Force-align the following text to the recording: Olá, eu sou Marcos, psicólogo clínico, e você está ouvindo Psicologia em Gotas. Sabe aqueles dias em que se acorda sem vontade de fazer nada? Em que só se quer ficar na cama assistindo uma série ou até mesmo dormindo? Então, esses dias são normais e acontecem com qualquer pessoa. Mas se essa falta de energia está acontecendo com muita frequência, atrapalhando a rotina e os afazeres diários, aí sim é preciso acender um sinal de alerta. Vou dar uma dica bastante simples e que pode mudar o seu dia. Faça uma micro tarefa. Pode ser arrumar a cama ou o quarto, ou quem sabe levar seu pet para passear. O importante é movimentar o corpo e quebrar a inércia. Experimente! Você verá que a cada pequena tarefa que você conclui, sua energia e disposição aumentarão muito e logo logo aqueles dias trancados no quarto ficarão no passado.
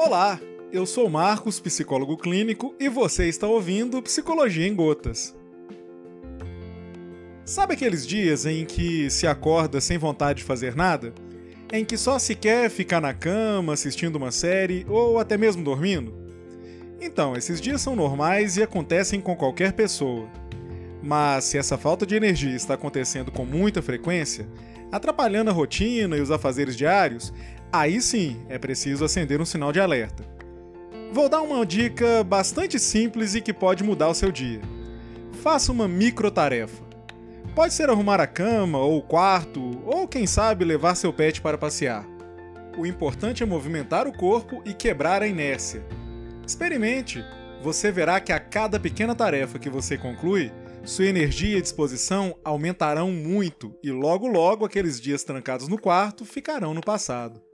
Olá, 0.00 0.40
eu 0.70 0.86
sou 0.86 1.10
Marcos, 1.10 1.58
psicólogo 1.58 2.16
clínico, 2.16 2.72
e 2.78 2.88
você 2.88 3.28
está 3.28 3.48
ouvindo 3.48 4.00
Psicologia 4.00 4.64
em 4.64 4.72
Gotas. 4.72 5.36
Sabe 7.44 7.74
aqueles 7.74 8.06
dias 8.06 8.46
em 8.46 8.64
que 8.64 9.10
se 9.10 9.26
acorda 9.26 9.80
sem 9.80 9.98
vontade 9.98 10.38
de 10.38 10.44
fazer 10.44 10.76
nada? 10.76 11.12
Em 11.72 11.84
que 11.84 11.96
só 11.96 12.16
se 12.16 12.36
quer 12.36 12.70
ficar 12.70 13.00
na 13.00 13.12
cama 13.12 13.72
assistindo 13.72 14.14
uma 14.14 14.30
série 14.30 14.86
ou 14.88 15.18
até 15.18 15.36
mesmo 15.36 15.64
dormindo? 15.64 16.14
Então, 17.00 17.34
esses 17.34 17.60
dias 17.60 17.80
são 17.80 17.96
normais 17.96 18.56
e 18.56 18.62
acontecem 18.62 19.20
com 19.20 19.34
qualquer 19.34 19.72
pessoa. 19.72 20.28
Mas 21.02 21.42
se 21.42 21.58
essa 21.58 21.76
falta 21.76 22.06
de 22.06 22.14
energia 22.14 22.54
está 22.54 22.74
acontecendo 22.74 23.32
com 23.32 23.44
muita 23.44 23.82
frequência, 23.82 24.48
atrapalhando 24.92 25.50
a 25.50 25.52
rotina 25.52 26.16
e 26.16 26.20
os 26.20 26.30
afazeres 26.30 26.76
diários, 26.76 27.32
aí 27.72 28.00
sim 28.00 28.40
é 28.48 28.58
preciso 28.58 29.04
acender 29.04 29.40
um 29.40 29.44
sinal 29.44 29.72
de 29.72 29.80
alerta. 29.80 30.24
Vou 31.12 31.28
dar 31.28 31.40
uma 31.40 31.64
dica 31.64 32.22
bastante 32.22 32.78
simples 32.78 33.34
e 33.34 33.40
que 33.40 33.52
pode 33.52 33.82
mudar 33.82 34.08
o 34.08 34.14
seu 34.14 34.30
dia. 34.30 34.60
Faça 35.42 35.72
uma 35.72 35.88
micro 35.88 36.30
tarefa. 36.30 36.84
Pode 37.54 37.72
ser 37.72 37.88
arrumar 37.88 38.20
a 38.20 38.26
cama 38.26 38.78
ou 38.78 38.98
o 38.98 39.02
quarto, 39.02 39.82
ou 39.84 40.06
quem 40.06 40.26
sabe 40.26 40.64
levar 40.64 40.94
seu 40.94 41.12
pet 41.12 41.40
para 41.40 41.58
passear. 41.58 42.06
O 42.76 42.86
importante 42.86 43.42
é 43.42 43.46
movimentar 43.46 44.06
o 44.06 44.12
corpo 44.12 44.62
e 44.64 44.72
quebrar 44.72 45.22
a 45.22 45.26
inércia. 45.26 45.84
Experimente! 46.46 47.24
Você 47.62 47.90
verá 47.90 48.20
que 48.20 48.32
a 48.32 48.38
cada 48.38 48.78
pequena 48.78 49.14
tarefa 49.14 49.58
que 49.58 49.68
você 49.68 49.98
conclui, 49.98 50.52
sua 50.84 51.06
energia 51.06 51.58
e 51.58 51.62
disposição 51.62 52.38
aumentarão 52.44 53.10
muito 53.10 53.74
e 53.82 53.90
logo 53.90 54.28
logo 54.28 54.64
aqueles 54.64 55.00
dias 55.00 55.24
trancados 55.24 55.66
no 55.66 55.80
quarto 55.80 56.24
ficarão 56.24 56.72
no 56.72 56.80
passado. 56.80 57.47